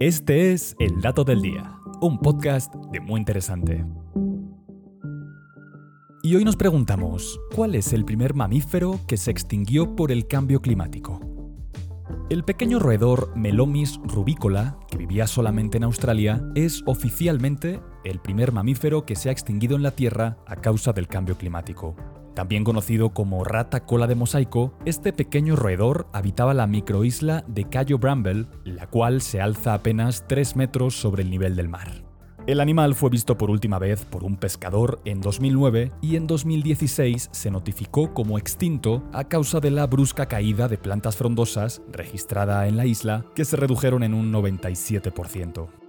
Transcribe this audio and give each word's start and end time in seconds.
Este 0.00 0.52
es 0.52 0.76
El 0.78 1.02
Dato 1.02 1.24
del 1.24 1.42
Día, 1.42 1.78
un 2.00 2.20
podcast 2.20 2.74
de 2.90 3.00
muy 3.00 3.20
interesante. 3.20 3.84
Y 6.22 6.34
hoy 6.36 6.42
nos 6.42 6.56
preguntamos, 6.56 7.38
¿cuál 7.54 7.74
es 7.74 7.92
el 7.92 8.06
primer 8.06 8.32
mamífero 8.32 8.98
que 9.06 9.18
se 9.18 9.30
extinguió 9.30 9.94
por 9.96 10.10
el 10.10 10.26
cambio 10.26 10.62
climático? 10.62 11.20
El 12.30 12.44
pequeño 12.44 12.78
roedor 12.78 13.36
Melomis 13.36 14.00
rubicola, 14.02 14.78
que 14.90 14.96
vivía 14.96 15.26
solamente 15.26 15.76
en 15.76 15.84
Australia, 15.84 16.42
es 16.54 16.82
oficialmente 16.86 17.82
el 18.02 18.20
primer 18.20 18.52
mamífero 18.52 19.04
que 19.04 19.16
se 19.16 19.28
ha 19.28 19.32
extinguido 19.32 19.76
en 19.76 19.82
la 19.82 19.90
Tierra 19.90 20.38
a 20.46 20.56
causa 20.56 20.94
del 20.94 21.08
cambio 21.08 21.36
climático. 21.36 21.94
También 22.40 22.64
conocido 22.64 23.10
como 23.10 23.44
rata 23.44 23.84
cola 23.84 24.06
de 24.06 24.14
mosaico, 24.14 24.72
este 24.86 25.12
pequeño 25.12 25.56
roedor 25.56 26.06
habitaba 26.14 26.54
la 26.54 26.66
microisla 26.66 27.44
de 27.46 27.68
Cayo 27.68 27.98
Bramble, 27.98 28.46
la 28.64 28.86
cual 28.86 29.20
se 29.20 29.42
alza 29.42 29.74
apenas 29.74 30.24
3 30.26 30.56
metros 30.56 30.94
sobre 30.94 31.22
el 31.22 31.28
nivel 31.28 31.54
del 31.54 31.68
mar. 31.68 32.02
El 32.46 32.60
animal 32.60 32.94
fue 32.94 33.10
visto 33.10 33.36
por 33.36 33.50
última 33.50 33.78
vez 33.78 34.06
por 34.06 34.24
un 34.24 34.38
pescador 34.38 35.02
en 35.04 35.20
2009 35.20 35.92
y 36.00 36.16
en 36.16 36.26
2016 36.26 37.28
se 37.30 37.50
notificó 37.50 38.14
como 38.14 38.38
extinto 38.38 39.04
a 39.12 39.24
causa 39.24 39.60
de 39.60 39.70
la 39.70 39.86
brusca 39.86 40.24
caída 40.24 40.66
de 40.66 40.78
plantas 40.78 41.16
frondosas 41.16 41.82
registrada 41.92 42.66
en 42.68 42.78
la 42.78 42.86
isla 42.86 43.26
que 43.34 43.44
se 43.44 43.56
redujeron 43.56 44.02
en 44.02 44.14
un 44.14 44.32
97%. 44.32 45.79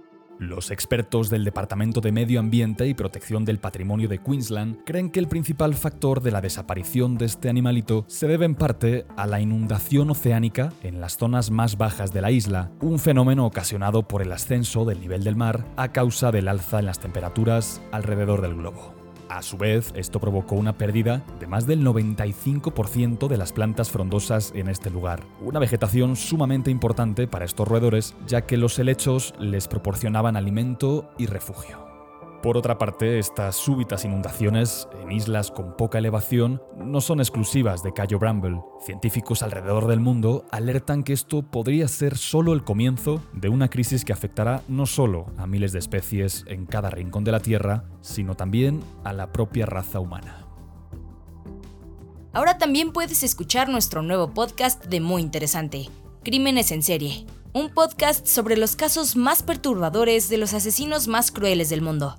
Los 0.42 0.72
expertos 0.72 1.30
del 1.30 1.44
Departamento 1.44 2.00
de 2.00 2.10
Medio 2.10 2.40
Ambiente 2.40 2.88
y 2.88 2.94
Protección 2.94 3.44
del 3.44 3.60
Patrimonio 3.60 4.08
de 4.08 4.18
Queensland 4.18 4.78
creen 4.84 5.08
que 5.08 5.20
el 5.20 5.28
principal 5.28 5.72
factor 5.72 6.20
de 6.20 6.32
la 6.32 6.40
desaparición 6.40 7.16
de 7.16 7.26
este 7.26 7.48
animalito 7.48 8.04
se 8.08 8.26
debe 8.26 8.44
en 8.44 8.56
parte 8.56 9.06
a 9.16 9.28
la 9.28 9.40
inundación 9.40 10.10
oceánica 10.10 10.72
en 10.82 11.00
las 11.00 11.16
zonas 11.16 11.52
más 11.52 11.78
bajas 11.78 12.12
de 12.12 12.22
la 12.22 12.32
isla, 12.32 12.72
un 12.80 12.98
fenómeno 12.98 13.46
ocasionado 13.46 14.08
por 14.08 14.20
el 14.20 14.32
ascenso 14.32 14.84
del 14.84 15.00
nivel 15.00 15.22
del 15.22 15.36
mar 15.36 15.64
a 15.76 15.92
causa 15.92 16.32
del 16.32 16.48
alza 16.48 16.80
en 16.80 16.86
las 16.86 16.98
temperaturas 16.98 17.80
alrededor 17.92 18.42
del 18.42 18.56
globo. 18.56 19.01
A 19.28 19.42
su 19.42 19.56
vez, 19.56 19.92
esto 19.96 20.20
provocó 20.20 20.54
una 20.54 20.76
pérdida 20.76 21.24
de 21.40 21.46
más 21.46 21.66
del 21.66 21.84
95% 21.84 23.28
de 23.28 23.36
las 23.36 23.52
plantas 23.52 23.90
frondosas 23.90 24.52
en 24.54 24.68
este 24.68 24.90
lugar, 24.90 25.20
una 25.40 25.58
vegetación 25.58 26.16
sumamente 26.16 26.70
importante 26.70 27.26
para 27.26 27.44
estos 27.44 27.66
roedores, 27.66 28.14
ya 28.26 28.42
que 28.42 28.56
los 28.56 28.78
helechos 28.78 29.34
les 29.38 29.68
proporcionaban 29.68 30.36
alimento 30.36 31.10
y 31.18 31.26
refugio. 31.26 31.91
Por 32.42 32.56
otra 32.56 32.76
parte, 32.76 33.20
estas 33.20 33.54
súbitas 33.54 34.04
inundaciones 34.04 34.88
en 35.00 35.12
islas 35.12 35.52
con 35.52 35.76
poca 35.76 35.98
elevación 35.98 36.60
no 36.76 37.00
son 37.00 37.20
exclusivas 37.20 37.84
de 37.84 37.92
Cayo 37.92 38.18
Bramble. 38.18 38.60
Científicos 38.84 39.44
alrededor 39.44 39.86
del 39.86 40.00
mundo 40.00 40.44
alertan 40.50 41.04
que 41.04 41.12
esto 41.12 41.42
podría 41.42 41.86
ser 41.86 42.18
solo 42.18 42.52
el 42.52 42.64
comienzo 42.64 43.22
de 43.32 43.48
una 43.48 43.70
crisis 43.70 44.04
que 44.04 44.12
afectará 44.12 44.64
no 44.66 44.86
solo 44.86 45.26
a 45.38 45.46
miles 45.46 45.70
de 45.70 45.78
especies 45.78 46.44
en 46.48 46.66
cada 46.66 46.90
rincón 46.90 47.22
de 47.22 47.30
la 47.30 47.38
Tierra, 47.38 47.84
sino 48.00 48.34
también 48.34 48.80
a 49.04 49.12
la 49.12 49.30
propia 49.30 49.64
raza 49.64 50.00
humana. 50.00 50.44
Ahora 52.32 52.58
también 52.58 52.92
puedes 52.92 53.22
escuchar 53.22 53.68
nuestro 53.68 54.02
nuevo 54.02 54.34
podcast 54.34 54.86
de 54.86 55.00
Muy 55.00 55.22
Interesante, 55.22 55.90
Crímenes 56.24 56.72
en 56.72 56.82
Serie, 56.82 57.24
un 57.52 57.68
podcast 57.68 58.26
sobre 58.26 58.56
los 58.56 58.74
casos 58.74 59.14
más 59.14 59.44
perturbadores 59.44 60.28
de 60.28 60.38
los 60.38 60.54
asesinos 60.54 61.06
más 61.06 61.30
crueles 61.30 61.68
del 61.68 61.82
mundo. 61.82 62.18